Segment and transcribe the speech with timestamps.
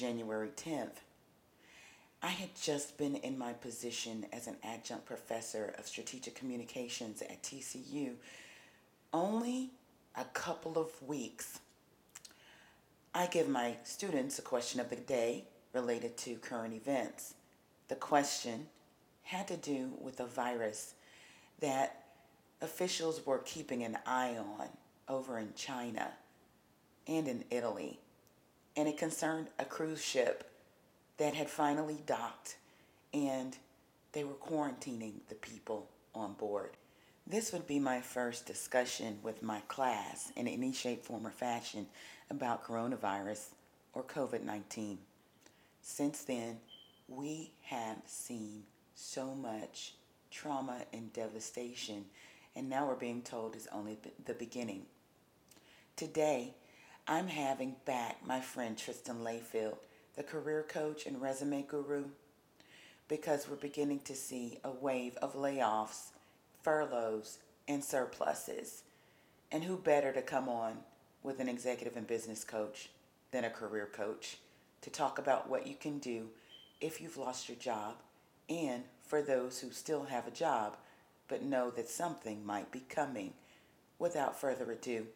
[0.00, 0.96] January 10th.
[2.22, 7.42] I had just been in my position as an adjunct professor of strategic communications at
[7.42, 8.14] TCU
[9.12, 9.72] only
[10.16, 11.60] a couple of weeks.
[13.14, 15.44] I give my students a question of the day
[15.74, 17.34] related to current events.
[17.88, 18.68] The question
[19.22, 20.94] had to do with a virus
[21.60, 22.04] that
[22.62, 24.68] officials were keeping an eye on
[25.10, 26.10] over in China
[27.06, 28.00] and in Italy,
[28.76, 30.50] and it concerned a cruise ship
[31.18, 32.56] that had finally docked
[33.12, 33.56] and
[34.12, 36.70] they were quarantining the people on board.
[37.26, 41.86] This would be my first discussion with my class in any shape, form, or fashion
[42.28, 43.50] about coronavirus
[43.92, 44.98] or COVID 19.
[45.82, 46.58] Since then,
[47.08, 49.94] we have seen so much
[50.30, 52.04] trauma and devastation,
[52.56, 54.86] and now we're being told it's only the beginning.
[55.96, 56.54] Today,
[57.10, 59.78] I'm having back my friend Tristan Layfield,
[60.14, 62.04] the career coach and resume guru,
[63.08, 66.10] because we're beginning to see a wave of layoffs,
[66.62, 68.84] furloughs, and surpluses.
[69.50, 70.76] And who better to come on
[71.24, 72.90] with an executive and business coach
[73.32, 74.36] than a career coach
[74.82, 76.28] to talk about what you can do
[76.80, 77.96] if you've lost your job
[78.48, 80.76] and for those who still have a job
[81.26, 83.32] but know that something might be coming.
[83.98, 85.08] Without further ado,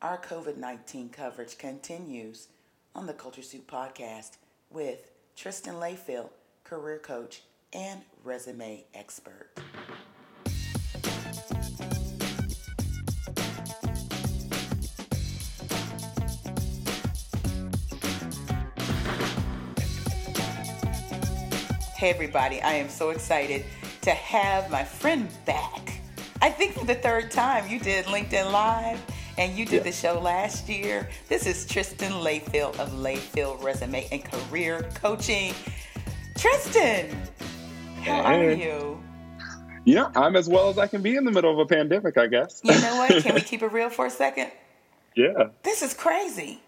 [0.00, 2.48] our COVID 19 coverage continues
[2.94, 4.36] on the Culture Soup podcast
[4.70, 6.28] with Tristan Layfield,
[6.62, 9.48] career coach and resume expert.
[21.96, 23.64] Hey, everybody, I am so excited
[24.02, 26.00] to have my friend back.
[26.40, 29.00] I think for the third time you did LinkedIn Live
[29.38, 29.82] and you did yeah.
[29.84, 31.08] the show last year.
[31.28, 35.54] This is Tristan Layfield of Layfield Resume and Career Coaching.
[36.36, 37.10] Tristan,
[38.02, 38.46] how hey.
[38.46, 39.02] are you?
[39.84, 42.26] Yeah, I'm as well as I can be in the middle of a pandemic, I
[42.26, 42.60] guess.
[42.62, 43.22] You know what?
[43.22, 44.50] Can we keep it real for a second?
[45.16, 45.48] Yeah.
[45.62, 46.60] This is crazy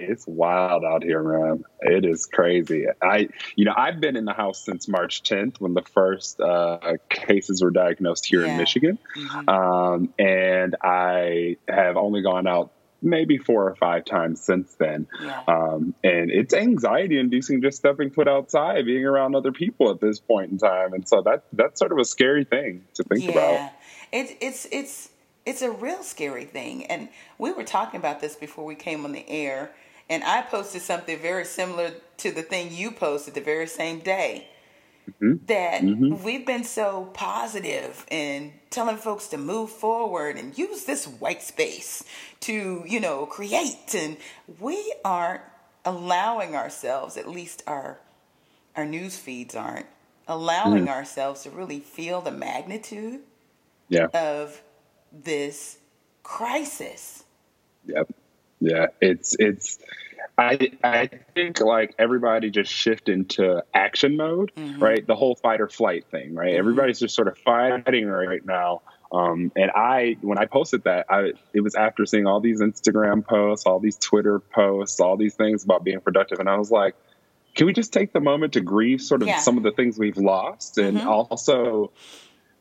[0.00, 1.64] it's wild out here, man.
[1.80, 2.86] It is crazy.
[3.02, 6.78] I, you know, I've been in the house since March 10th when the first uh,
[7.08, 8.52] cases were diagnosed here yeah.
[8.52, 9.48] in Michigan, mm-hmm.
[9.48, 15.06] um, and I have only gone out maybe four or five times since then.
[15.22, 15.42] Yeah.
[15.46, 20.18] Um, and it's anxiety inducing just stepping foot outside, being around other people at this
[20.18, 23.34] point in time, and so that that's sort of a scary thing to think about.
[23.34, 23.56] yeah.
[23.56, 23.72] about.
[24.12, 25.10] It's it's it's
[25.44, 27.08] it's a real scary thing, and
[27.38, 29.70] we were talking about this before we came on the air
[30.08, 34.48] and I posted something very similar to the thing you posted the very same day.
[35.08, 35.46] Mm-hmm.
[35.46, 36.24] That mm-hmm.
[36.24, 42.02] we've been so positive in telling folks to move forward and use this white space
[42.40, 43.94] to, you know, create.
[43.94, 44.16] And
[44.58, 45.42] we aren't
[45.84, 48.00] allowing ourselves, at least our
[48.74, 49.86] our news feeds aren't,
[50.28, 50.88] allowing mm-hmm.
[50.88, 53.20] ourselves to really feel the magnitude
[53.88, 54.06] yeah.
[54.12, 54.60] of
[55.12, 55.78] this
[56.22, 57.24] crisis.
[57.86, 58.10] Yep.
[58.60, 59.78] Yeah, it's it's.
[60.38, 64.82] I I think like everybody just shift into action mode, mm-hmm.
[64.82, 65.06] right?
[65.06, 66.48] The whole fight or flight thing, right?
[66.48, 66.58] Mm-hmm.
[66.58, 68.82] Everybody's just sort of fighting right now.
[69.12, 73.24] Um, and I, when I posted that, I it was after seeing all these Instagram
[73.24, 76.96] posts, all these Twitter posts, all these things about being productive, and I was like,
[77.54, 79.38] can we just take the moment to grieve sort of yeah.
[79.38, 81.08] some of the things we've lost, and mm-hmm.
[81.08, 81.92] also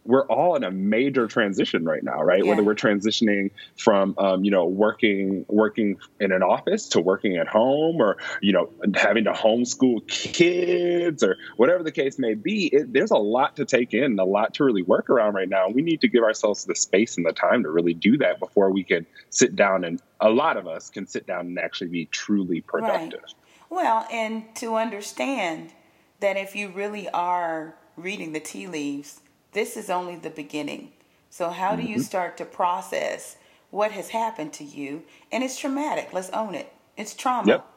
[0.06, 2.44] we're all in a major transition right now, right?
[2.44, 2.52] Yeah.
[2.52, 7.47] Whether we're transitioning from, um, you know, working working in an office to working at
[7.47, 12.68] home, or you know, having to homeschool kids, or whatever the case may be.
[12.68, 15.70] It, there's a lot to take in, a lot to really work around right now.
[15.70, 18.72] We need to give ourselves the space and the time to really do that before
[18.72, 22.06] we can sit down and a lot of us can sit down and actually be
[22.06, 23.22] truly productive.
[23.22, 23.34] Right.
[23.70, 25.72] Well, and to understand
[26.20, 29.20] that if you really are reading the tea leaves
[29.55, 30.91] this is only the beginning.
[31.31, 32.03] So, how do you mm-hmm.
[32.03, 33.37] start to process
[33.72, 35.03] what has happened to you?
[35.31, 36.09] And it's traumatic.
[36.13, 36.72] Let's own it.
[36.96, 37.47] It's trauma.
[37.47, 37.67] Yep.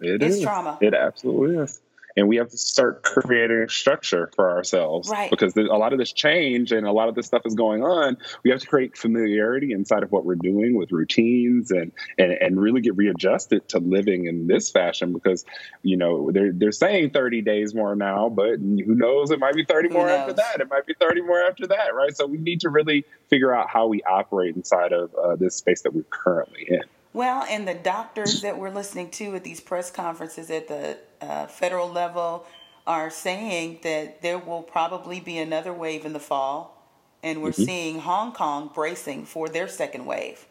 [0.00, 0.42] It it's is.
[0.42, 0.78] trauma.
[0.80, 1.80] It absolutely is.
[2.18, 5.30] And we have to start creating structure for ourselves Right.
[5.30, 8.16] because a lot of this change and a lot of this stuff is going on.
[8.42, 12.60] We have to create familiarity inside of what we're doing with routines and and, and
[12.60, 15.44] really get readjusted to living in this fashion because
[15.82, 19.30] you know they're they're saying 30 days more now, but who knows?
[19.30, 20.60] It might be 30 Who more after that.
[20.60, 22.16] It might be 30 more after that, right?
[22.16, 25.82] So we need to really figure out how we operate inside of uh, this space
[25.82, 26.82] that we're currently in.
[27.12, 31.46] Well, and the doctors that we're listening to at these press conferences at the uh,
[31.46, 32.46] federal level
[32.86, 36.86] are saying that there will probably be another wave in the fall,
[37.22, 40.46] and we're seeing Hong Kong bracing for their second wave.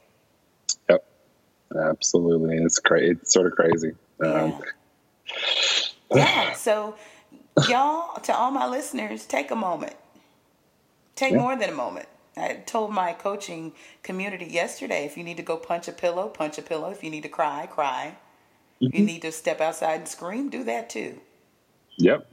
[0.89, 1.05] Yep,
[1.75, 2.57] absolutely.
[2.57, 3.11] It's crazy.
[3.11, 3.93] It's sort of crazy.
[4.23, 4.55] Um,
[6.11, 6.27] Yeah.
[6.49, 6.53] yeah.
[6.53, 6.95] So,
[7.69, 9.95] y'all, to all my listeners, take a moment.
[11.15, 11.39] Take Yeah.
[11.39, 12.07] more than a moment.
[12.37, 13.73] I told my coaching
[14.03, 16.89] community yesterday if you need to go punch a pillow, punch a pillow.
[16.89, 18.17] If you need to cry, cry.
[18.81, 18.95] Mm-hmm.
[18.95, 21.19] you need to step outside and scream, do that too.
[21.97, 22.29] Yep.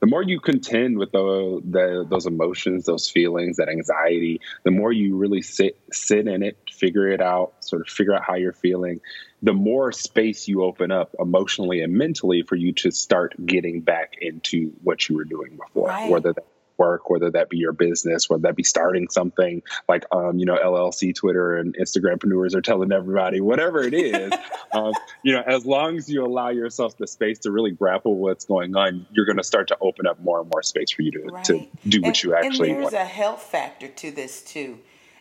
[0.00, 4.90] The more you contend with the, the those emotions, those feelings, that anxiety, the more
[4.90, 8.52] you really sit sit in it, figure it out, sort of figure out how you're
[8.54, 9.00] feeling.
[9.42, 14.16] The more space you open up emotionally and mentally for you to start getting back
[14.20, 16.10] into what you were doing before, Right.
[16.10, 16.46] whether that
[16.78, 20.56] work, whether that be your business, whether that be starting something like um, you know
[20.56, 24.32] LLC, Twitter, and Instagrampreneurs are telling everybody, whatever it is.
[24.72, 24.92] um,
[25.22, 28.44] you know, as long as you allow yourself the space to really grapple with what's
[28.46, 31.10] going on, you're going to start to open up more and more space for you
[31.12, 31.44] to, Right.
[31.44, 32.94] to do what and, you actually And there's want.
[32.94, 34.78] a health factor to this too.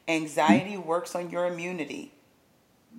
[0.07, 2.13] Anxiety works on your immunity.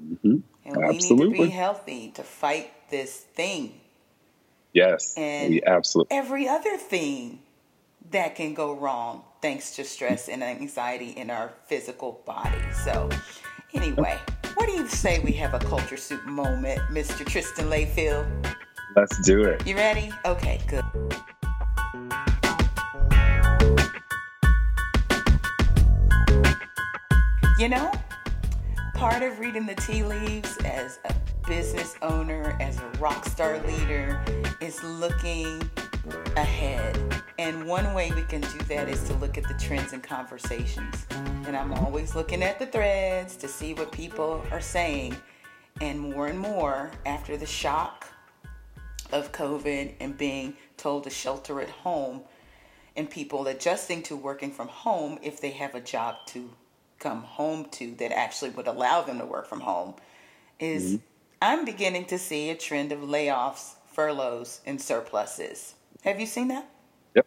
[0.00, 0.42] Mhm.
[0.64, 3.80] And we need to be healthy to fight this thing.
[4.72, 6.16] Yes, and- absolutely.
[6.16, 7.40] every other thing
[8.12, 12.58] that can go wrong thanks to stress and anxiety in our physical body.
[12.84, 13.08] So,
[13.74, 14.18] anyway,
[14.54, 17.26] what do you say we have a culture soup moment, Mr.
[17.26, 18.28] Tristan Layfield?
[18.94, 19.66] Let's do it.
[19.66, 20.12] You ready?
[20.26, 20.84] Okay, good.
[27.58, 27.92] You know,
[28.94, 31.14] part of reading the tea leaves as a
[31.48, 34.22] business owner, as a rock star leader,
[34.60, 35.62] is looking
[36.36, 36.98] ahead.
[37.38, 41.06] And one way we can do that is to look at the trends and conversations.
[41.10, 45.16] And I'm always looking at the threads to see what people are saying.
[45.80, 48.06] And more and more, after the shock
[49.12, 52.22] of COVID and being told to shelter at home,
[52.96, 56.50] and people adjusting to working from home if they have a job to
[56.98, 59.94] come home to that actually would allow them to work from home,
[60.60, 60.96] is mm-hmm.
[61.40, 65.74] I'm beginning to see a trend of layoffs, furloughs, and surpluses.
[66.02, 66.68] Have you seen that?
[67.14, 67.26] Yep,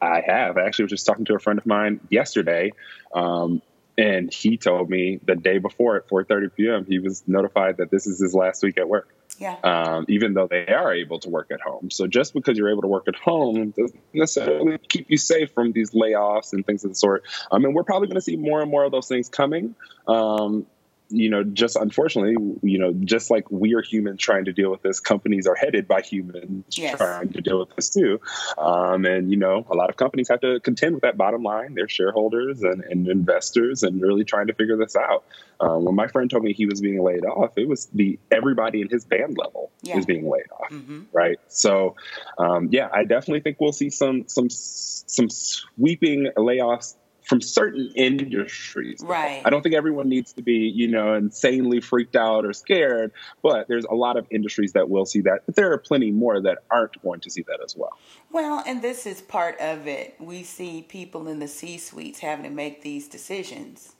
[0.00, 0.56] I have.
[0.56, 2.72] I actually was just talking to a friend of mine yesterday,
[3.14, 3.62] um,
[3.96, 6.86] and he told me the day before at 4:30 p.m.
[6.86, 9.08] he was notified that this is his last week at work.
[9.38, 9.56] Yeah.
[9.64, 11.90] um, even though they are able to work at home.
[11.90, 15.72] So just because you're able to work at home doesn't necessarily keep you safe from
[15.72, 17.24] these layoffs and things of the sort.
[17.50, 19.74] I mean, we're probably going to see more and more of those things coming.
[20.06, 20.66] Um,
[21.10, 24.82] you know, just unfortunately, you know, just like we are humans trying to deal with
[24.82, 26.96] this, companies are headed by humans Yes.
[26.96, 28.20] trying to deal with this too.
[28.58, 31.74] Um, and, you know, a lot of companies have to contend with that bottom line,
[31.74, 35.24] their shareholders and, and investors, and really trying to figure this out.
[35.60, 38.80] Um, when my friend told me he was being laid off, it was the everybody
[38.80, 39.98] in his band level Yeah.
[39.98, 41.38] is being laid off, hmm right?
[41.48, 41.96] So,
[42.38, 46.94] um, yeah, I definitely think we'll see some some some sweeping layoffs
[47.24, 49.04] from certain industries.
[49.04, 49.42] Right.
[49.44, 53.12] I don't think everyone needs to be, you know, insanely freaked out or scared,
[53.42, 55.40] but there's a lot of industries that will see that.
[55.46, 58.00] But there are plenty more that aren't going to see that as well.
[58.32, 60.16] Well, and this is part of it.
[60.18, 63.94] We see people in the C suites having to make these decisions.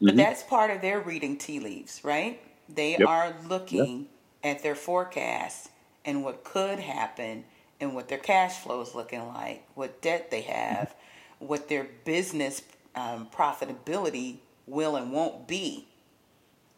[0.00, 0.16] But Mhm.
[0.16, 2.40] that's part of their reading tea leaves, right?
[2.68, 3.08] They Yep.
[3.08, 4.08] are looking
[4.42, 5.70] at their forecast
[6.04, 7.44] and what could happen
[7.80, 10.94] and what their cash flow is looking like, what debt they have,
[11.38, 12.62] what their business
[12.94, 15.86] um, profitability will and won't be.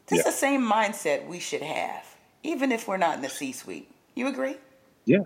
[0.06, 0.20] This Yeah.
[0.20, 2.04] is the same mindset we should have,
[2.42, 3.90] even if we're not in the C suite.
[4.14, 4.56] You agree?
[5.04, 5.20] Yeah.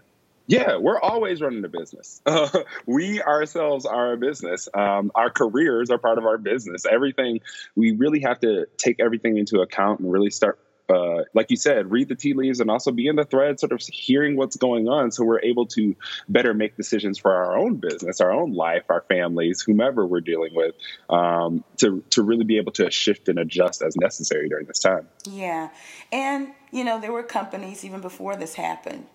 [0.46, 2.20] Yeah, we're always running a business.
[2.87, 4.68] we ourselves are a business.
[4.75, 6.84] Um, our careers are part of our business.
[6.87, 7.38] Everything,
[7.76, 10.58] we really have to take everything into account and really start,
[10.90, 13.73] uh, like you said, read the tea leaves and also be in the thread, sort
[13.73, 15.97] of hearing what's going on so we're able to
[16.28, 20.54] better make decisions for our own business, our own life, our families, whomever we're dealing
[20.54, 20.75] with,
[21.09, 25.09] um, to, to really be able to shift and adjust as necessary during this time.
[25.25, 25.70] Yeah.
[26.12, 29.06] And, you know, there were companies even before this happened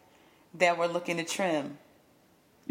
[0.55, 1.77] that were looking to trim.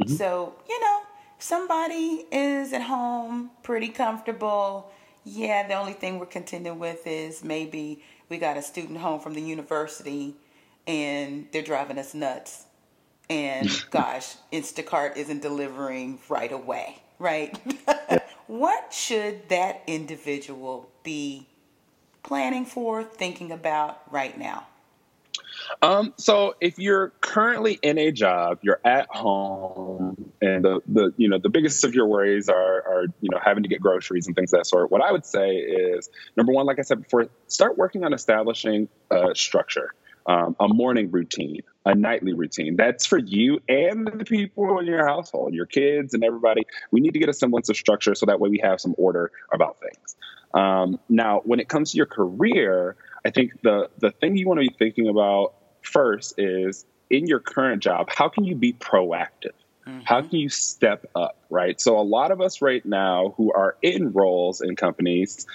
[0.09, 1.01] So, you know,
[1.39, 4.91] somebody is at home pretty comfortable.
[5.25, 9.35] Yeah, the only thing we're contending with is maybe we got a student home from
[9.35, 10.35] the university
[10.87, 12.67] and they're driving us nuts.
[13.31, 17.57] and gosh, Instacart isn't delivering right away, right?
[18.47, 21.47] what should that individual be
[22.23, 24.67] planning for, thinking about right now?
[25.83, 31.29] Um, so if you're currently in a job, you're at home, and the, the you
[31.29, 34.37] know the biggest of your worries are are you know having to get groceries and
[34.37, 34.91] things of that sort.
[34.91, 38.89] What I would say is number one, like I said before, start working on establishing
[39.11, 39.93] a structure,
[40.27, 42.77] um, a morning routine, a nightly routine.
[42.77, 46.63] That's for you and the people in your household, your kids and everybody.
[46.91, 49.31] We need to get a semblance of structure so that way we have some order
[49.53, 50.17] about things.
[50.55, 54.61] Um, now, when it comes to your career, I think the the thing you want
[54.61, 59.53] to be thinking about first is in your current job, how can you be proactive?
[59.87, 60.01] Mm-hmm.
[60.05, 61.81] How can you step up, right?
[61.81, 65.47] So a lot of us right now who are in roles in companies,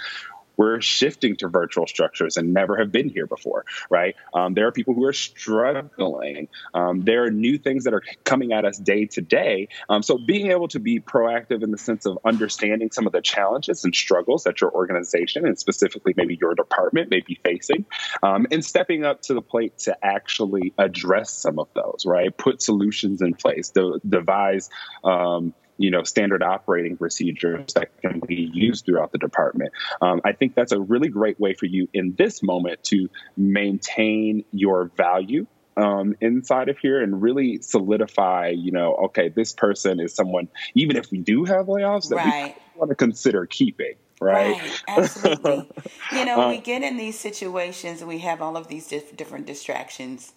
[0.60, 4.14] we're shifting to virtual structures and never have been here before, right?
[4.34, 6.50] Um, there are people who are struggling.
[6.74, 9.70] Um, there are new things that are coming at us day to day.
[9.88, 13.22] Um, so being able to be proactive in the sense of understanding some of the
[13.22, 17.86] challenges and struggles that your organization and specifically maybe your department may be facing,
[18.22, 22.38] um, and stepping up to the plate to actually address some of those, right?
[22.38, 24.70] Put solutions in place, de- devise
[25.06, 29.72] um, you know standard operating procedures that can be used throughout the department.
[30.02, 34.44] Um, I think that's a really great way for you in this moment to maintain
[34.52, 35.48] your value
[35.80, 40.98] um, inside of here and really solidify, you know, okay, this person is someone, even
[40.98, 42.56] if we do have layoffs, that right.
[42.76, 43.94] we want to consider keeping.
[44.22, 44.60] Right?
[44.60, 45.72] right, absolutely.
[46.12, 49.16] you know, um, we get in these situations and we have all of these diff-
[49.16, 50.34] different distractions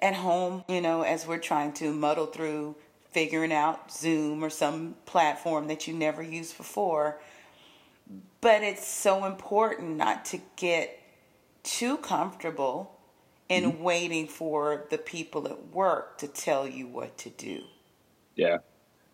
[0.00, 2.74] at home, you know, as we're trying to muddle through
[3.10, 7.20] figuring out Zoom or some platform that you never used before.
[8.40, 11.00] But it's so important not to get
[11.62, 12.96] too comfortable
[13.48, 13.82] in mm-hmm.
[13.82, 17.62] waiting for the people at work to tell you what to do.
[18.34, 18.58] Yeah.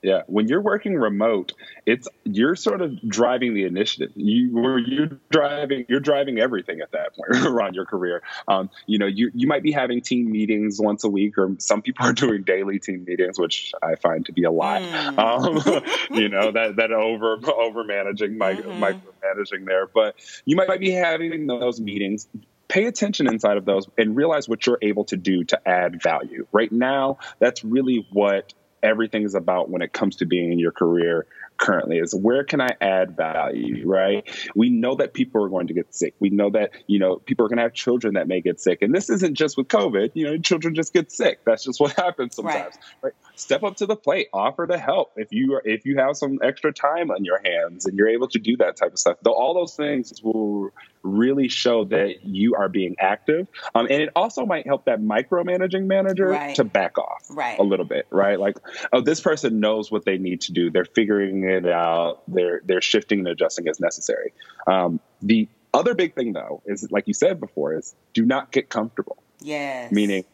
[0.03, 1.53] Yeah, when you're working remote,
[1.87, 4.11] it's you're sort of driving the initiative.
[4.17, 8.21] You you're driving you're driving everything at that point around your career.
[8.49, 11.83] Um, you know, you you might be having team meetings once a week, or some
[11.83, 14.83] people are doing daily team meetings, which I find to be a lot.
[14.83, 15.19] Mm.
[15.19, 15.85] Um,
[16.19, 18.83] you know that that over over managing, mm-hmm.
[18.83, 22.27] micromanaging there, but you might be having those meetings
[22.73, 26.47] pay attention inside of those and realize what you're able to do to add value.
[26.53, 30.73] Right now, that's really what everything is about when it comes to being in your
[30.73, 31.27] career
[31.63, 34.29] currently is where can I add value, right?
[34.55, 36.15] We know that people are going to get sick.
[36.19, 38.83] We know that, you know, people are going to have children that may get sick.
[38.83, 41.41] And this isn't just with COVID, you know, children just get sick.
[41.45, 43.03] That's just what happens sometimes, right?
[43.03, 43.13] right?
[43.37, 45.13] Step up to the plate, offer to help.
[45.17, 48.29] If you are, if you have some extra time on your hands and you're able
[48.29, 50.71] to do that type of stuff, though all those things will
[51.03, 53.49] really show that you are being active.
[53.75, 56.55] Um, and it also might help that micromanaging manager right.
[56.57, 57.59] to back off right.
[57.59, 58.39] a little bit, right?
[58.39, 58.57] Like,
[58.93, 60.71] oh, this person knows what they need to do.
[60.71, 62.23] They're figuring it out.
[62.29, 64.33] They're they're shifting and adjusting as necessary.
[64.67, 68.69] Um, the other big thing, though, is like you said before, is do not get
[68.69, 69.23] comfortable.
[69.41, 69.91] Yes.
[69.91, 70.25] Meaning,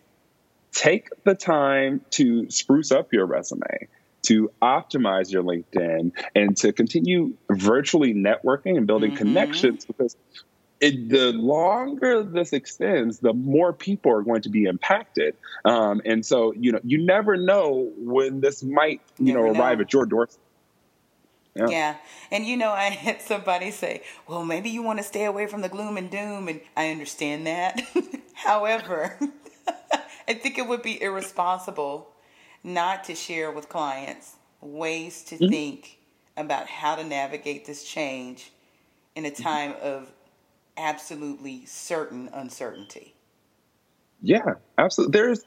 [0.73, 3.89] take the time to spruce up your resume
[4.23, 9.19] to optimize your LinkedIn and to continue virtually networking and building mm-hmm.
[9.19, 10.17] connections because
[10.81, 15.35] it, the longer this extends, the more people are going to be impacted.
[15.65, 19.79] Um, and so, you know, you never know when this might, you never know, arrive
[19.79, 19.83] know.
[19.83, 20.41] at your doorstep.
[21.57, 21.69] Yeah.
[21.69, 21.97] yeah.
[22.31, 25.63] And you know, I had somebody say, well, maybe you want to stay away from
[25.63, 26.49] the gloom and doom.
[26.49, 27.81] And I understand that.
[28.35, 29.19] However,
[30.29, 32.13] I think it would be irresponsible
[32.63, 35.49] not to share with clients ways to mm-hmm.
[35.49, 35.99] think
[36.37, 38.53] about how to navigate this change
[39.17, 40.13] in a time of
[40.79, 43.15] absolutely certain uncertainty.
[44.21, 45.19] Yeah, absolutely.
[45.19, 45.45] There's,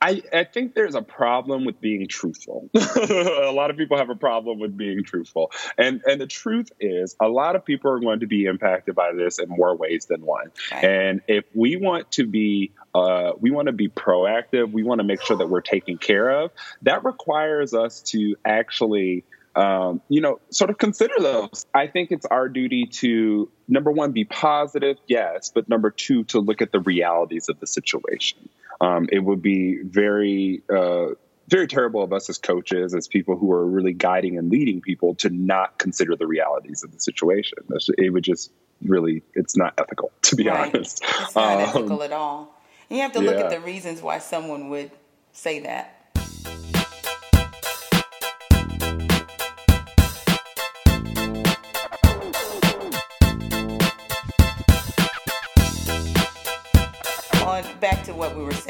[0.00, 2.68] I, I think there's a problem with being truthful.
[2.74, 7.16] a lot of people have a problem with being truthful, and and the truth is,
[7.20, 10.24] a lot of people are going to be impacted by this in more ways than
[10.24, 10.50] one.
[10.72, 10.84] Right.
[10.84, 14.70] And if we want to be, uh, we want to be proactive.
[14.70, 16.50] We want to make sure that we're taken care of.
[16.82, 19.24] That requires us to actually
[19.56, 21.66] um, you know, sort of consider those.
[21.74, 26.40] I think it's our duty to, number one, be positive, yes, but number two, to
[26.40, 28.48] look at the realities of the situation.
[28.80, 31.14] Um, it would be very, uh,
[31.48, 35.14] very terrible of us as coaches, as people who are really guiding and leading people,
[35.16, 37.58] to not consider the realities of the situation.
[37.96, 40.74] It would just really, it's not ethical, to be right.
[40.74, 41.02] honest.
[41.02, 42.54] It's not um, ethical at all.
[42.90, 44.90] And you have to look at the reasons why someone would
[45.32, 45.94] say that.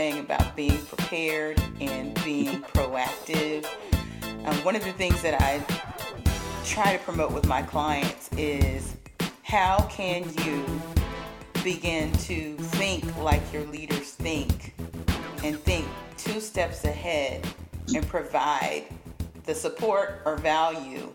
[0.06, 3.66] Saying about being prepared and being proactive.
[4.44, 5.60] Um, one of the things that I
[6.64, 8.94] try to promote with my clients is
[9.42, 10.64] how can you
[11.64, 14.74] begin to think like your leaders think
[15.42, 15.84] and think
[16.16, 17.44] two steps ahead
[17.92, 18.84] and provide
[19.42, 21.12] the support or value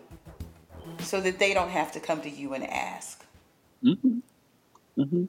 [0.99, 3.23] so that they don't have to come to you and ask.
[3.85, 4.19] Mm-hmm.
[4.97, 5.23] Mm-hmm.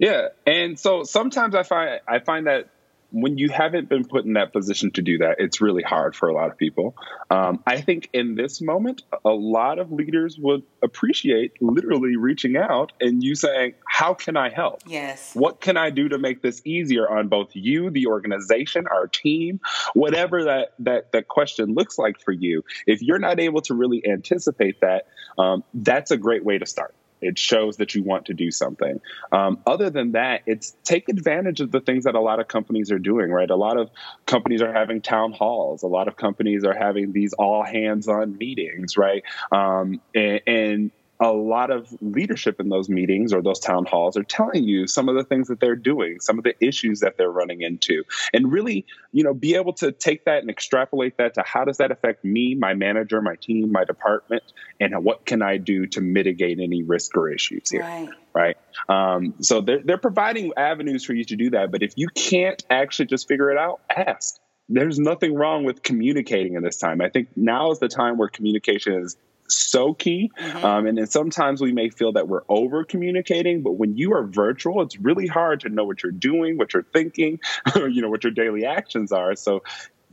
[0.00, 2.68] Yeah, and so sometimes I find I find that
[3.10, 6.28] when you haven't been put in that position to do that, it's really hard for
[6.28, 6.94] a lot of people.
[7.30, 12.92] Um, I think in this moment, a lot of leaders would appreciate literally reaching out
[13.00, 14.82] and you saying, How can I help?
[14.86, 15.34] Yes.
[15.34, 19.60] What can I do to make this easier on both you, the organization, our team,
[19.94, 22.64] whatever that, that, that question looks like for you?
[22.86, 25.06] If you're not able to really anticipate that,
[25.38, 26.94] um, that's a great way to start.
[27.20, 29.00] It shows that you want to do something.
[29.32, 32.92] Um, other than that, it's take advantage of the things that a lot of companies
[32.92, 33.50] are doing, right?
[33.50, 33.90] A lot of
[34.26, 35.82] companies are having town halls.
[35.82, 39.22] A lot of companies are having these all hands on meetings, right?
[39.50, 44.22] Um, and, and a lot of leadership in those meetings or those town halls are
[44.24, 47.30] telling you some of the things that they're doing, some of the issues that they're
[47.30, 51.42] running into, and really, you know, be able to take that and extrapolate that to
[51.46, 54.42] how does that affect me, my manager, my team, my department,
[54.80, 57.82] and what can I do to mitigate any risk or issues here.
[57.82, 58.08] Right.
[58.34, 58.56] Right.
[58.90, 61.72] Um, so they're, they're providing avenues for you to do that.
[61.72, 66.54] But if you can't actually just figure it out, ask there's nothing wrong with communicating
[66.54, 67.00] in this time.
[67.00, 69.16] I think now is the time where communication is
[69.48, 70.30] so key.
[70.38, 70.64] Mm-hmm.
[70.64, 74.24] Um, and then sometimes we may feel that we're over communicating, but when you are
[74.24, 77.40] virtual, it's really hard to know what you're doing, what you're thinking,
[77.76, 79.34] you know, what your daily actions are.
[79.36, 79.62] So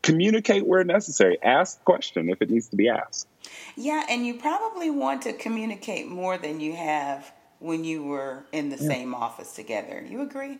[0.01, 1.37] communicate where necessary.
[1.41, 3.27] Ask a question if it needs to be asked.
[3.75, 8.69] Yeah, and you probably want to communicate more than you have when you were in
[8.69, 8.87] the yeah.
[8.87, 10.05] same office together.
[10.07, 10.59] You agree?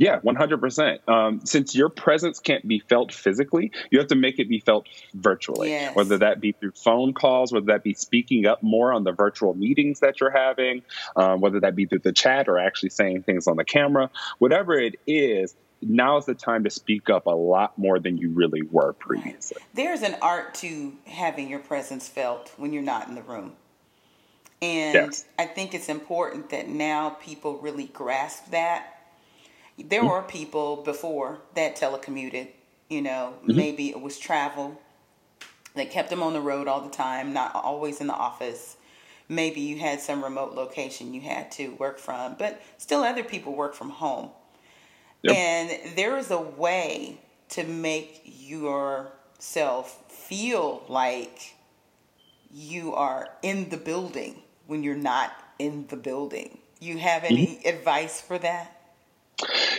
[0.00, 1.06] Yeah, 100%.
[1.10, 4.88] Um, since your presence can't be felt physically, you have to make it be felt
[5.12, 5.68] virtually.
[5.68, 5.94] Yes.
[5.94, 9.52] Whether that be through phone calls, whether that be speaking up more on the virtual
[9.52, 10.80] meetings that you're having,
[11.16, 14.72] um, whether that be through the chat or actually saying things on the camera, whatever
[14.72, 18.62] it is, now is the time to speak up a lot more than you really
[18.62, 19.58] were previously.
[19.60, 19.68] Right.
[19.74, 23.52] There's an art to having your presence felt when you're not in the room.
[24.62, 25.26] And yes.
[25.38, 28.99] I think it's important that now people really grasp that
[29.82, 32.48] there were people before that telecommuted.
[32.88, 33.56] You know, mm-hmm.
[33.56, 34.80] maybe it was travel
[35.74, 38.76] that kept them on the road all the time, not always in the office.
[39.28, 43.54] Maybe you had some remote location you had to work from, but still other people
[43.54, 44.30] work from home.
[45.22, 45.36] Yep.
[45.36, 51.54] And there is a way to make yourself feel like
[52.52, 56.58] you are in the building when you're not in the building.
[56.80, 57.68] You have any mm-hmm.
[57.68, 58.79] advice for that?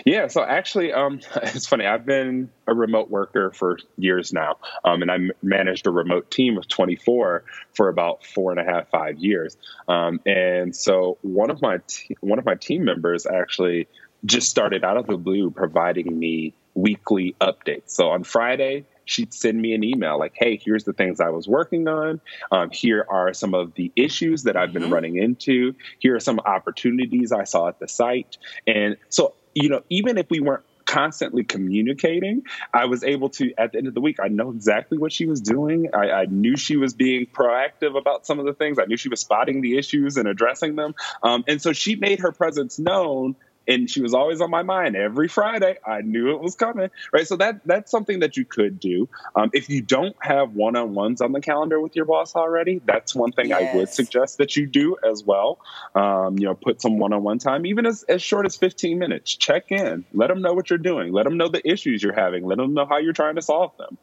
[0.06, 1.86] Yeah, so actually, um, it's funny.
[1.86, 6.58] I've been a remote worker for years now, um, and I managed a remote team
[6.58, 7.44] of 24
[7.74, 9.58] for about four and a half, five years.
[9.88, 13.88] Um, and so one of my te- one of my team members actually
[14.26, 17.92] just started out of the blue providing me weekly updates.
[17.92, 21.48] So on Friday, she'd send me an email like, hey, here's the things I was
[21.48, 22.22] working on.
[22.52, 24.94] Um, here are some of the issues that I've been mm-hmm.
[24.94, 25.76] running into.
[26.00, 28.38] Here are some opportunities I saw at the site.
[28.68, 33.72] And so you know, even if we weren't constantly communicating, I was able to, at
[33.72, 35.90] the end of the week, I know exactly what she was doing.
[35.94, 38.78] I, I, knew she was being proactive about some of the things.
[38.78, 40.96] I knew she was spotting the issues and addressing them.
[41.24, 44.96] Um, and so she made her presence known and she was always on my mind
[44.96, 45.78] every Friday.
[45.86, 47.28] I knew it was coming, right?
[47.28, 49.08] So that that's something that you could do.
[49.36, 52.82] Um, if you don't have one on ones on the calendar with your boss already,
[52.86, 53.74] that's one thing yes.
[53.74, 55.60] I would suggest that you do as well.
[55.96, 59.00] Um, you know, put some one on one time, even as as short as fifteen
[59.00, 59.36] minutes.
[59.36, 62.46] Check in, let them know what you're doing, let them know the issues you're having,
[62.46, 63.98] let them know how you're trying to solve them.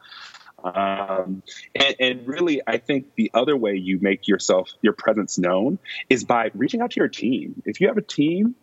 [0.65, 1.43] Um,
[1.75, 5.79] and, and, really, I think the other way you make yourself your presence known
[6.11, 7.63] is by reaching out to your team.
[7.65, 8.57] If you have a team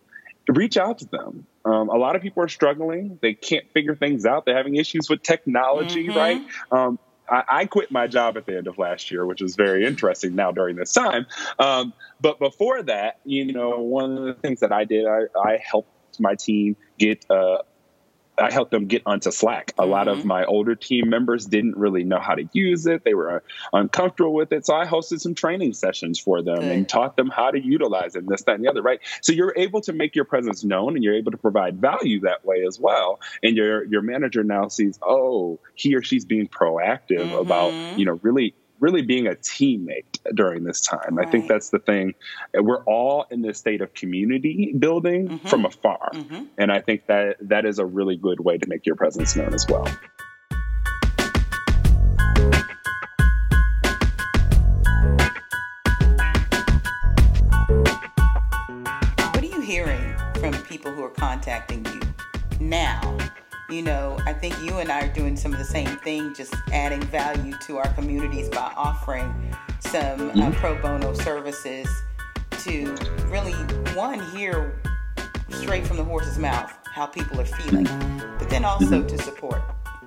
[0.48, 1.46] reach out to them.
[1.64, 3.18] Um, a lot of people are struggling.
[3.22, 4.46] They can't figure things out.
[4.46, 6.18] They're having issues with technology, mm-hmm.
[6.18, 6.42] right?
[6.72, 9.86] Um, I, I, quit my job at the end of last year, which is very
[9.86, 11.26] interesting now during this time.
[11.58, 15.58] Um, but before that, you know, one of the things that I did, I, I
[15.64, 17.58] helped my team get uh,
[18.38, 19.74] I helped them get onto Slack.
[19.78, 19.92] A mm-hmm.
[19.92, 20.28] lot of mm-hmm.
[20.28, 23.04] my older team members didn't really know how to use it.
[23.04, 23.44] They were
[23.74, 24.66] uncomfortable with it.
[24.66, 26.72] So I hosted some training sessions for them Good.
[26.72, 29.00] and taught them how to utilize it, and this, that, and the other, right?
[29.22, 32.46] So you're able to make your presence known and you're able to provide value that
[32.46, 33.20] way as well.
[33.44, 37.36] And your your manager now sees, oh, he or she's being proactive mm-hmm.
[37.36, 41.16] about, you know, really really being a teammate during this time.
[41.16, 41.28] Right.
[41.28, 42.14] I think that's the thing.
[42.54, 45.48] We're all in this state of community building mm-hmm.
[45.48, 46.10] from afar.
[46.14, 46.44] Mm-hmm.
[46.58, 49.54] And I think that that is a really good way to make your presence known
[49.54, 49.88] as well.
[59.34, 62.02] What are you hearing from people who are contacting you
[62.60, 63.18] now?
[63.70, 66.54] You know, I think you and I are doing some of the same thing, just
[66.72, 69.34] adding value to our communities by offering
[69.80, 70.42] some uh, mm-hmm.
[70.42, 71.88] uh, pro bono services
[72.60, 72.96] to
[73.28, 73.54] really,
[73.96, 74.82] one, hear
[75.50, 77.86] straight from the horse's mouth how people are feeling,
[78.38, 79.08] but then also mm-hmm.
[79.08, 79.62] to support.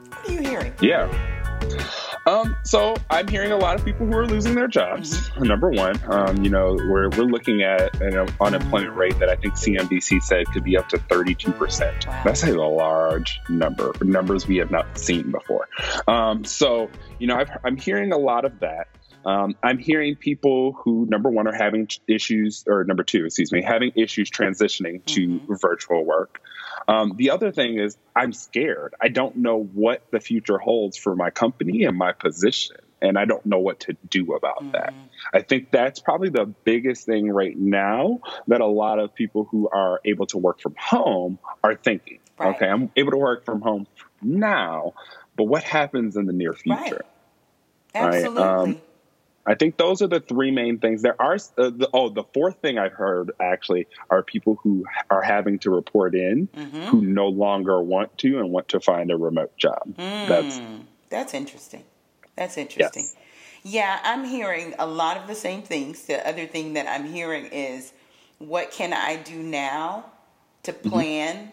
[0.09, 0.73] What are you hearing?
[0.81, 2.08] Yeah.
[2.29, 5.31] Um, so I'm hearing a lot of people who are losing their jobs.
[5.31, 5.45] Mm-hmm.
[5.45, 9.55] Number one, um, you know, we're, we're looking at an unemployment rate that I think
[9.55, 12.07] CNBC said could be up to 32%.
[12.07, 12.23] Wow.
[12.27, 15.71] That's a large number, numbers we have not seen before.
[16.07, 18.89] Um, so, you know, i am hearing a lot of that.
[19.25, 23.63] Um, I'm hearing people who, number one, are having issues, or number two, excuse me,
[23.63, 25.55] having issues transitioning to mm-hmm.
[25.55, 26.43] virtual work.
[26.89, 28.95] Um, the other thing is, I'm scared.
[29.01, 33.27] I don't know what the future holds for my company and my position, and I
[33.27, 34.71] don't know what to do about mm-hmm.
[34.73, 34.95] that.
[35.33, 39.69] I think that's probably the biggest thing right now that a lot of people who
[39.69, 42.21] are able to work from home are thinking.
[42.39, 42.57] Right.
[42.57, 43.87] Okay, I'm able to work from home
[44.23, 44.95] now,
[45.37, 46.81] but what happens in the near future?
[46.81, 47.03] Right.
[47.95, 48.43] Absolutely.
[48.43, 48.59] Right?
[48.61, 48.81] Um,
[49.49, 51.01] I think those are the three main things.
[51.01, 55.23] There are uh, the, oh, the fourth thing I've heard actually are people who are
[55.23, 56.83] having to report in mm-hmm.
[56.83, 59.83] who no longer want to and want to find a remote job.
[59.97, 60.61] Mm, that's
[61.09, 61.85] that's interesting.
[62.37, 63.05] That's interesting.
[63.05, 63.17] Yes.
[63.63, 66.05] Yeah, I'm hearing a lot of the same things.
[66.05, 67.95] The other thing that I'm hearing is
[68.37, 70.13] what can I do now
[70.65, 70.91] to mm-hmm.
[70.91, 71.49] plan mm-hmm.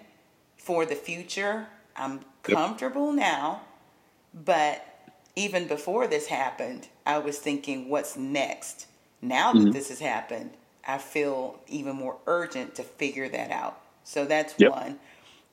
[0.58, 1.68] for the future?
[1.96, 3.22] I'm comfortable yep.
[3.22, 3.62] now,
[4.34, 4.86] but
[5.36, 8.88] even before this happened, I was thinking, what's next?
[9.21, 9.71] Now that mm-hmm.
[9.71, 10.52] this has happened,
[10.88, 13.82] I feel even more urgent to figure that out.
[14.04, 14.71] So that's yep.
[14.71, 15.00] one.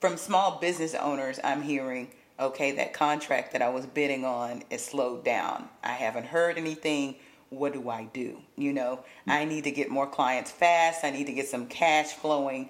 [0.00, 4.84] From small business owners, I'm hearing, okay, that contract that I was bidding on is
[4.84, 5.68] slowed down.
[5.82, 7.16] I haven't heard anything.
[7.50, 8.40] What do I do?
[8.56, 9.30] You know, mm-hmm.
[9.30, 11.04] I need to get more clients fast.
[11.04, 12.68] I need to get some cash flowing.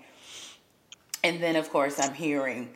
[1.25, 2.75] And then, of course, I'm hearing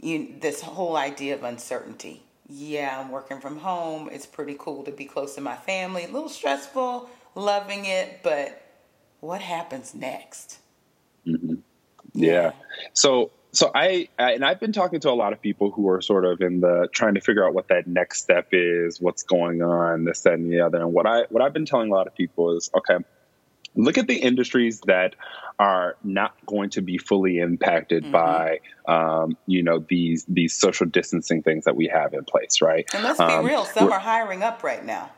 [0.00, 4.08] you, this whole idea of uncertainty yeah, I'm working from home.
[4.12, 6.04] It's pretty cool to be close to my family.
[6.04, 8.60] A little stressful, loving it, but
[9.20, 10.58] what happens next?
[11.26, 11.56] Mm-hmm.
[12.14, 12.32] Yeah.
[12.32, 12.50] yeah.
[12.92, 16.00] So, so I, I, and I've been talking to a lot of people who are
[16.00, 19.62] sort of in the trying to figure out what that next step is, what's going
[19.62, 20.78] on, this, that, and the other.
[20.78, 23.04] And what I, what I've been telling a lot of people is, okay,
[23.74, 25.14] look at the industries that
[25.58, 28.12] are not going to be fully impacted mm-hmm.
[28.12, 32.88] by um, you know these these social distancing things that we have in place right
[32.94, 35.10] and let's be um, real some are hiring up right now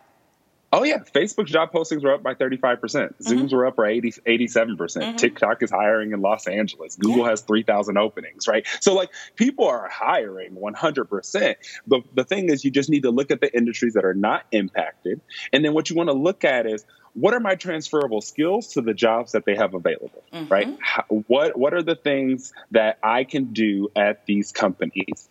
[0.74, 2.80] Oh yeah, Facebook's job postings were up by 35%.
[2.80, 4.78] percent mm hmm Zooms were up by 80, 87%.
[4.78, 6.96] percent mm hmm TikTok is hiring in Los Angeles.
[6.96, 7.30] Google yeah.
[7.30, 8.66] has 3,000 openings, right?
[8.80, 11.54] So like people are hiring 100%.
[11.86, 14.46] The the thing is you just need to look at the industries that are not
[14.50, 15.20] impacted
[15.52, 18.80] and then what you want to look at is what are my transferable skills to
[18.80, 20.46] the jobs that they have available mm-hmm.
[20.48, 25.28] right How, what what are the things that i can do at these companies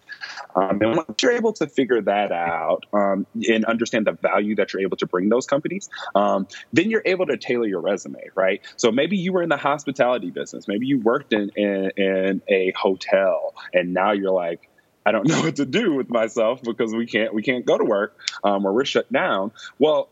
[0.55, 4.73] um, and once you're able to figure that out um, and understand the value that
[4.73, 8.61] you're able to bring those companies um, then you're able to tailor your resume right
[8.77, 12.71] so maybe you were in the hospitality business maybe you worked in, in, in a
[12.75, 14.67] hotel and now you're like
[15.03, 17.83] I don't know what to do with myself because we can't we can't go to
[17.83, 19.51] work um, or we're shut down.
[19.79, 20.09] Well,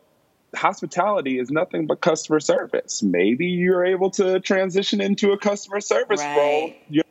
[0.55, 3.03] hospitality is nothing but customer service.
[3.03, 6.37] Maybe you're able to transition into a customer service right.
[6.37, 7.03] role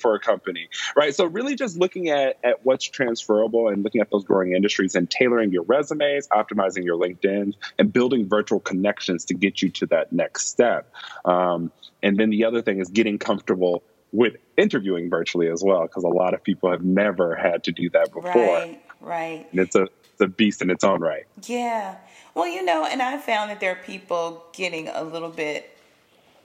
[0.00, 1.14] for a company, right?
[1.14, 5.10] So really just looking at, at what's transferable and looking at those growing industries and
[5.10, 10.10] tailoring your resumes, optimizing your LinkedIn, and building virtual connections to get you to that
[10.10, 10.90] next step.
[11.26, 11.70] Um,
[12.02, 16.08] and then the other thing is getting comfortable with interviewing virtually as well, because a
[16.08, 18.32] lot of people have never had to do that before.
[18.32, 19.46] Right, right.
[19.50, 21.24] And it's a, it's a beast in its own right.
[21.44, 21.96] Yeah.
[22.34, 25.76] Well, you know, and I found that there are people getting a little bit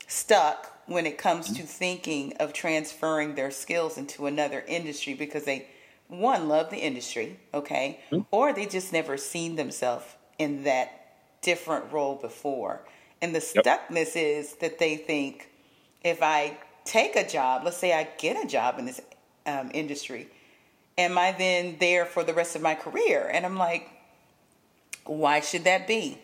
[0.07, 5.67] stuck when it comes to thinking of transferring their skills into another industry because they,
[6.07, 8.23] one, love the industry, okay, mm-hmm.
[8.31, 10.05] or they just never seen themselves
[10.39, 12.81] in that different role before.
[13.21, 14.15] And the stuckness yep.
[14.15, 15.49] is that they think
[16.03, 18.99] if I take a job, let's say I get a job in this
[19.45, 20.27] um, industry,
[20.97, 23.29] am I then there for the rest of my career?
[23.33, 23.89] And I'm like,
[25.05, 26.17] why should that be?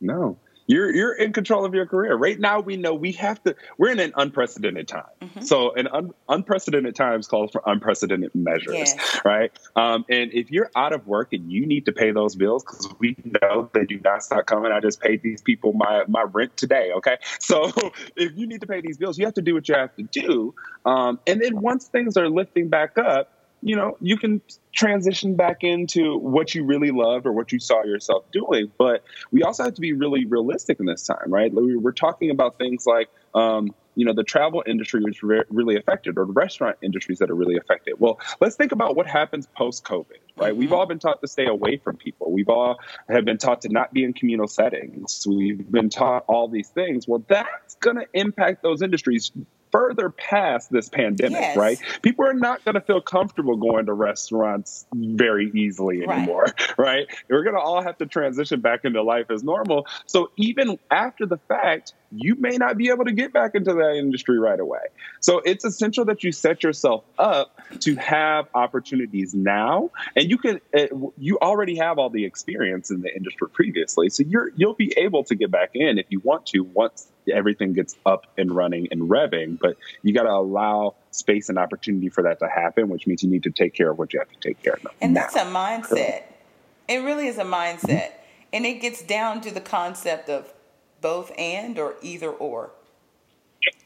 [0.00, 0.36] No.
[0.66, 2.16] you're you're in control of your career.
[2.16, 3.54] Right now, we know we have to.
[3.78, 5.04] We're in an unprecedented time.
[5.22, 5.42] Mm-hmm.
[5.42, 9.20] So, an un, unprecedented times calls for unprecedented measures, yes.
[9.24, 9.52] right?
[9.76, 12.92] Um, and if you're out of work and you need to pay those bills, because
[12.98, 14.72] we know they do not stop coming.
[14.72, 16.90] I just paid these people my my rent today.
[16.96, 17.72] Okay, so
[18.16, 20.02] if you need to pay these bills, you have to do what you have to
[20.02, 20.54] do.
[20.84, 23.32] Um, and then once things are lifting back up,
[23.66, 24.40] you know, you can
[24.72, 28.70] transition back into what you really loved or what you saw yourself doing.
[28.78, 29.02] But
[29.32, 31.50] we also have to be really realistic in this time, right?
[31.52, 36.26] We're talking about things like, um, you know, the travel industry is really affected or
[36.26, 37.94] the restaurant industries that are really affected.
[37.98, 40.52] Well, let's think about what happens post COVID, right?
[40.52, 40.58] Mm-hmm.
[40.60, 42.30] We've all been taught to stay away from people.
[42.30, 45.26] We've all have been taught to not be in communal settings.
[45.26, 47.08] We've been taught all these things.
[47.08, 49.32] Well, that's going to impact those industries
[49.72, 51.56] further past this pandemic, yes.
[51.56, 51.78] right?
[52.02, 56.78] People are not going to feel comfortable going to restaurants very easily anymore, right?
[56.78, 57.06] right?
[57.28, 59.86] We're going to all have to transition back into life as normal.
[60.06, 63.96] So even after the fact, you may not be able to get back into that
[63.96, 64.80] industry right away.
[65.20, 70.60] So it's essential that you set yourself up to have opportunities now, and you can
[70.72, 74.92] eh, you already have all the experience in the industry previously, so you're you'll be
[74.96, 78.88] able to get back in if you want to once everything gets up and running
[78.90, 79.58] and revving.
[79.58, 83.30] But you got to allow space and opportunity for that to happen, which means you
[83.30, 84.86] need to take care of what you have to take care of.
[85.00, 85.20] And now.
[85.20, 86.24] that's a mindset.
[86.88, 88.12] It really is a mindset.
[88.52, 90.52] And it gets down to the concept of
[91.00, 92.70] both and or either or.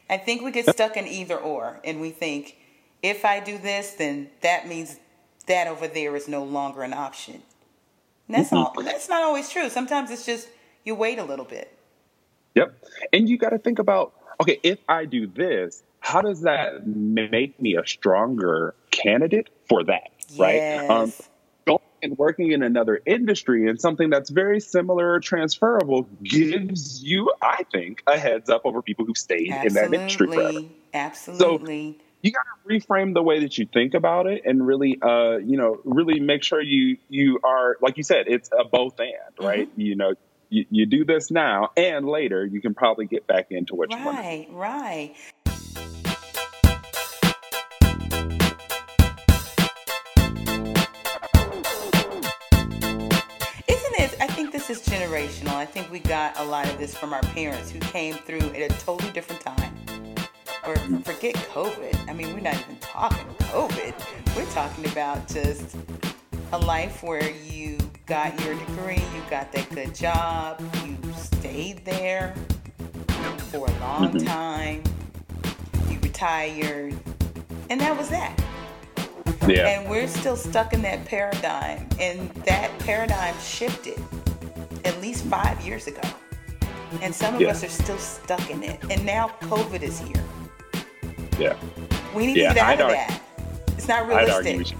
[0.09, 2.57] I think we get stuck in either or, and we think
[3.01, 4.99] if I do this, then that means
[5.47, 7.41] that over there is no longer an option.
[8.27, 8.77] And that's mm-hmm.
[8.77, 8.83] all.
[8.83, 9.69] That's not always true.
[9.69, 10.49] Sometimes it's just
[10.83, 11.77] you wait a little bit.
[12.55, 16.85] Yep, and you got to think about okay, if I do this, how does that
[16.85, 20.09] make me a stronger candidate for that?
[20.29, 20.39] Yes.
[20.39, 20.89] Right.
[20.89, 21.13] Um,
[21.65, 27.31] going and working in another industry and something that's very similar or transferable gives you,
[27.41, 29.67] I think, a heads up over people who stayed Absolutely.
[29.67, 30.59] in that industry forever.
[30.93, 31.97] Absolutely.
[31.99, 35.37] So you got to reframe the way that you think about it and really, uh,
[35.37, 39.09] you know, really make sure you you are like you said, it's a both and,
[39.39, 39.69] right?
[39.69, 39.81] Mm-hmm.
[39.81, 40.13] You know,
[40.51, 43.99] you, you, do this now and later, you can probably get back into what right,
[43.99, 44.17] you want.
[44.17, 45.15] Right, right.
[53.65, 54.15] Isn't it?
[54.19, 55.53] I think this is generational.
[55.53, 58.71] I think we got a lot of this from our parents who came through at
[58.71, 59.73] a totally different time.
[60.67, 62.09] Or forget COVID.
[62.09, 64.35] I mean, we're not even talking COVID.
[64.35, 65.77] We're talking about just
[66.51, 67.77] a life where you
[68.11, 72.35] got your degree, you got that good job, you stayed there
[73.49, 74.27] for a long mm-hmm.
[74.27, 74.83] time,
[75.89, 76.93] you retired,
[77.69, 78.37] and that was that.
[79.47, 79.65] Yeah.
[79.69, 83.97] And we're still stuck in that paradigm, and that paradigm shifted
[84.83, 86.01] at least five years ago.
[87.01, 87.51] And some of yeah.
[87.51, 88.77] us are still stuck in it.
[88.89, 90.21] And now COVID is here.
[91.39, 91.55] Yeah.
[92.13, 93.21] We need yeah, to get out I'd of argue, that.
[93.77, 94.75] It's not realistic.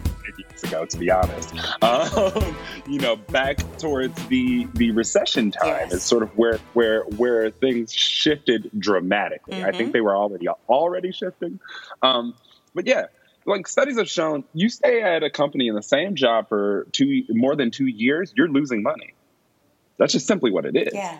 [0.49, 1.54] Years ago, to be honest.
[1.82, 2.56] Um,
[2.88, 5.93] you know, back towards the the recession time yes.
[5.93, 9.56] is sort of where where where things shifted dramatically.
[9.56, 9.65] Mm-hmm.
[9.65, 9.91] I think mm-hmm.
[9.91, 11.60] they were already already shifting.
[12.01, 12.36] Um,
[12.73, 13.08] but yeah,
[13.45, 17.23] like studies have shown, you stay at a company in the same job for two
[17.30, 19.13] more than two years, you're losing money.
[19.97, 20.93] That's just simply what it is.
[20.93, 21.17] Yeah.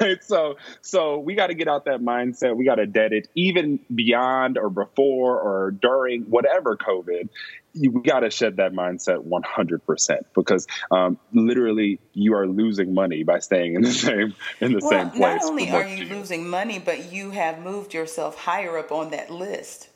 [0.00, 0.22] Right.
[0.24, 2.56] So, so we got to get out that mindset.
[2.56, 7.28] We got to dead it even beyond or before or during whatever COVID.
[7.74, 13.40] You, got to shed that mindset 100% because um, literally you are losing money by
[13.40, 15.42] staying in the same in the well, same place.
[15.42, 19.30] Not only are you losing money, but you have moved yourself higher up on that
[19.30, 19.88] list.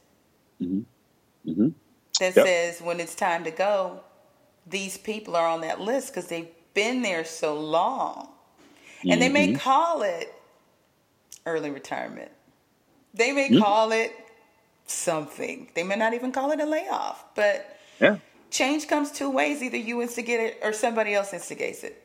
[0.60, 1.50] Mm-hmm.
[1.50, 1.68] Mm-hmm.
[2.18, 2.46] That yep.
[2.46, 4.00] says when it's time to go,
[4.66, 8.28] these people are on that list because they've been there so long.
[9.02, 9.20] And mm-hmm.
[9.20, 9.58] they may mm-hmm.
[9.58, 10.34] call it
[11.46, 12.30] early retirement.
[13.14, 13.62] They may mm-hmm.
[13.62, 14.12] call it
[14.86, 15.68] something.
[15.74, 17.24] They may not even call it a layoff.
[17.34, 18.18] But yeah.
[18.50, 19.62] change comes two ways.
[19.62, 22.04] Either you instigate it or somebody else instigates it.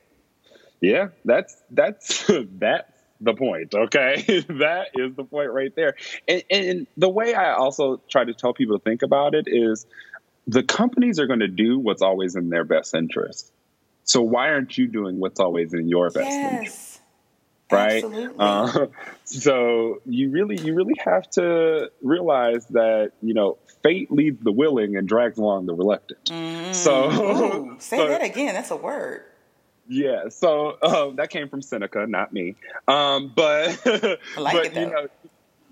[0.82, 2.26] Yeah, that's that's
[2.60, 3.74] that's the point.
[3.74, 5.96] Okay, that is the point right there.
[6.28, 9.86] And, and the way I also try to tell people to think about it is,
[10.46, 13.52] the companies are going to do what's always in their best interest.
[14.04, 16.54] So why aren't you doing what's always in your best yes.
[16.54, 17.00] interest?
[17.72, 18.04] Right.
[18.38, 18.88] Uh,
[19.26, 24.96] so you really, you really have to realize that you know fate leads the willing
[24.96, 26.26] and drags along the reluctant.
[26.26, 26.74] Mm.
[26.74, 28.54] So Ooh, say so, that again.
[28.54, 29.24] That's a word.
[29.88, 30.30] Yeah.
[30.30, 32.56] So um, that came from Seneca, not me.
[32.88, 35.08] Um, but like but it, you know,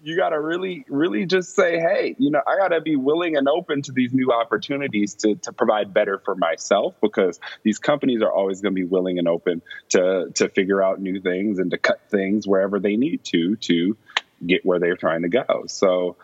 [0.04, 3.38] you got to really, really just say, hey, you know, I got to be willing
[3.38, 8.22] and open to these new opportunities to, to provide better for myself because these companies
[8.22, 11.72] are always going to be willing and open to, to figure out new things and
[11.72, 13.96] to cut things wherever they need to, to
[14.46, 15.66] get where they're trying to go.
[15.68, 16.16] So,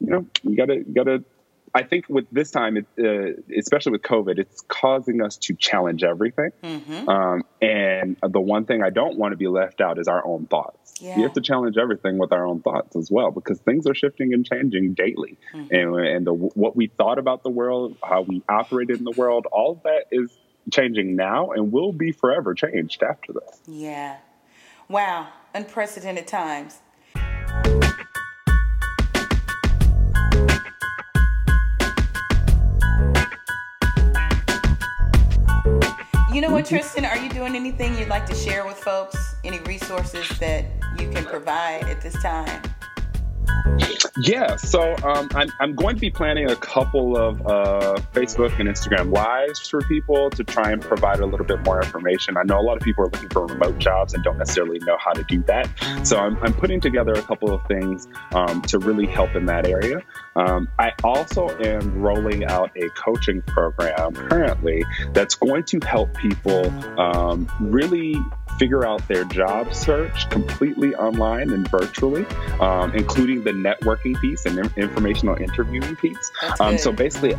[0.00, 1.24] you know, you got to, got to,
[1.74, 6.02] I think with this time, it, uh, especially with COVID, it's causing us to challenge
[6.02, 6.50] everything.
[6.62, 7.08] Mm-hmm.
[7.08, 10.46] Um, and the one thing I don't want to be left out is our own
[10.46, 10.94] thoughts.
[11.00, 11.16] Yeah.
[11.16, 14.34] We have to challenge everything with our own thoughts as well because things are shifting
[14.34, 15.38] and changing daily.
[15.54, 15.74] Mm-hmm.
[15.74, 19.46] And, and the, what we thought about the world, how we operated in the world,
[19.52, 20.36] all of that is
[20.72, 23.60] changing now and will be forever changed after this.
[23.66, 24.18] Yeah.
[24.88, 25.28] Wow.
[25.54, 26.78] Unprecedented times.
[36.58, 37.04] What, Tristan?
[37.04, 39.36] Are you doing anything you'd like to share with folks?
[39.44, 40.64] Any resources that
[40.98, 42.60] you can provide at this time?
[44.20, 48.68] Yeah, so um, I'm, I'm going to be planning a couple of uh, Facebook and
[48.68, 52.36] Instagram lives for people to try and provide a little bit more information.
[52.36, 54.96] I know a lot of people are looking for remote jobs and don't necessarily know
[54.98, 55.68] how to do that.
[56.02, 59.66] So I'm, I'm putting together a couple of things um, to really help in that
[59.66, 60.02] area.
[60.34, 66.68] Um, I also am rolling out a coaching program currently that's going to help people
[67.00, 68.16] um, really
[68.58, 72.26] figure out their job search completely online and virtually,
[72.60, 76.30] um, including the networking piece and informational interviewing piece.
[76.60, 77.34] Um, so basically,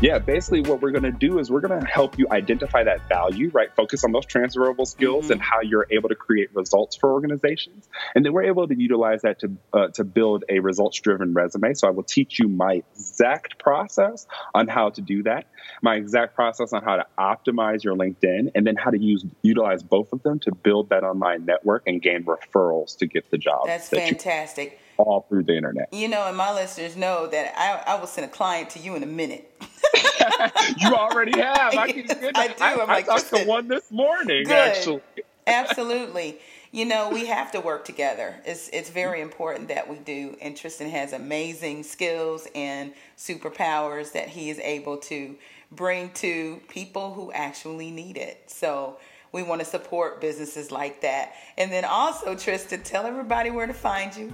[0.00, 3.08] yeah, basically what we're going to do is we're going to help you identify that
[3.08, 3.74] value, right?
[3.74, 5.32] Focus on those transferable skills mm-hmm.
[5.32, 7.88] and how you're able to create results for organizations.
[8.14, 11.74] And then we're able to utilize that to, uh, to build a results driven resume.
[11.74, 15.46] So I will teach you my exact process on how to do that,
[15.80, 19.82] my exact process on how to optimize your LinkedIn, and then how to use utilize
[19.82, 23.66] both of them to build that online network and gain referrals to get the job.
[23.66, 24.72] That's that fantastic.
[24.72, 25.92] You- all through the internet.
[25.92, 28.94] You know, and my listeners know that I, I will send a client to you
[28.94, 29.50] in a minute.
[30.78, 31.74] you already have.
[31.74, 32.54] I, can, I do.
[32.60, 34.52] I'm I, like, I talked to one this morning, good.
[34.52, 35.02] actually.
[35.46, 36.38] Absolutely.
[36.72, 38.34] You know, we have to work together.
[38.44, 40.36] It's it's very important that we do.
[40.40, 45.36] And Tristan has amazing skills and superpowers that he is able to
[45.70, 48.50] bring to people who actually need it.
[48.50, 48.98] So
[49.32, 51.34] we want to support businesses like that.
[51.58, 54.32] And then also, Tristan, tell everybody where to find you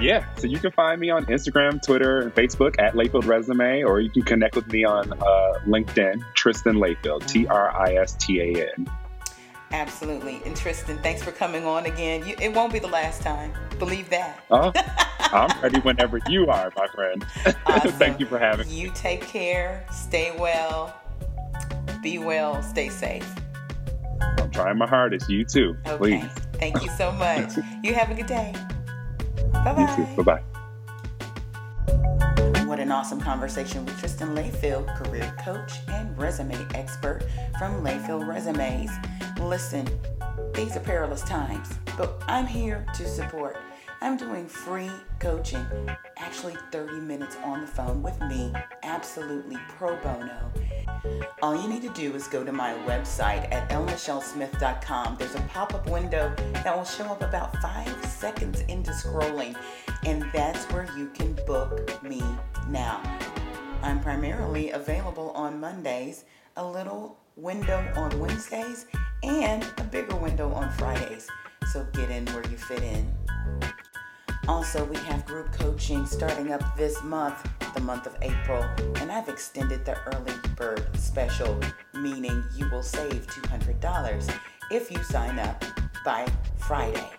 [0.00, 4.00] yeah, so you can find me on Instagram, Twitter, and Facebook at Layfield Resume, or
[4.00, 8.40] you can connect with me on uh, LinkedIn, Tristan Layfield, T R I S T
[8.40, 8.90] A N.
[9.72, 10.40] Absolutely.
[10.44, 12.24] And Tristan, thanks for coming on again.
[12.26, 13.52] You, it won't be the last time.
[13.78, 14.44] Believe that.
[14.50, 14.72] Oh,
[15.18, 17.24] I'm ready whenever you are, my friend.
[17.66, 17.92] Awesome.
[17.92, 18.80] Thank you for having me.
[18.80, 20.94] You take care, stay well,
[22.02, 23.28] be well, stay safe.
[24.38, 25.28] I'm trying my hardest.
[25.28, 25.76] You too.
[25.86, 25.96] Okay.
[25.96, 26.30] Please.
[26.54, 27.56] Thank you so much.
[27.82, 28.54] you have a good day.
[29.62, 29.80] Bye-bye.
[29.80, 30.22] You too.
[30.22, 30.42] Bye-bye.
[32.66, 37.22] What an awesome conversation with Tristan Layfield, career coach and resume expert
[37.58, 38.90] from Layfield Resumes.
[39.40, 39.86] Listen,
[40.54, 43.56] these are perilous times, but I'm here to support.
[44.04, 45.66] I'm doing free coaching,
[46.18, 50.52] actually 30 minutes on the phone with me, absolutely pro bono.
[51.40, 55.16] All you need to do is go to my website at lmichellesmith.com.
[55.18, 59.56] There's a pop up window that will show up about five seconds into scrolling,
[60.04, 62.22] and that's where you can book me
[62.68, 63.00] now.
[63.80, 66.26] I'm primarily available on Mondays,
[66.58, 68.84] a little window on Wednesdays,
[69.22, 71.26] and a bigger window on Fridays.
[71.72, 73.10] So get in where you fit in.
[74.46, 78.62] Also, we have group coaching starting up this month, the month of April,
[78.96, 81.58] and I've extended the early bird special,
[81.94, 84.38] meaning you will save $200
[84.70, 85.64] if you sign up
[86.04, 86.26] by
[86.58, 87.10] Friday.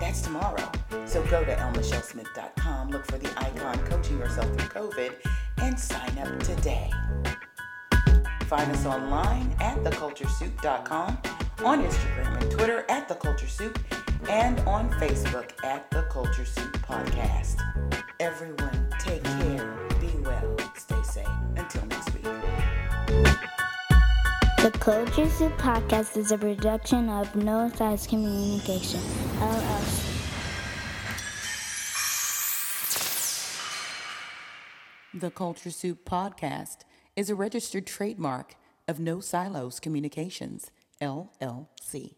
[0.00, 0.70] That's tomorrow.
[1.06, 5.14] So go to lmichellesmith.com, look for the icon Coaching Yourself Through COVID,
[5.58, 6.90] and sign up today.
[8.46, 11.18] Find us online at theculturesoup.com,
[11.64, 17.56] on Instagram and Twitter at theculturesoup, and on Facebook at The Culture Soup Podcast.
[18.20, 21.28] Everyone, take care, be well, stay safe.
[21.56, 22.24] Until next week.
[24.62, 29.00] The Culture Soup Podcast is a production of No Silos Communication,
[29.40, 30.10] LLC.
[35.12, 36.78] The Culture Soup Podcast
[37.14, 38.56] is a registered trademark
[38.88, 42.14] of No Silos Communications, LLC.